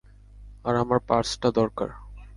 [0.65, 1.89] আর আমার পার্সটা দরকার।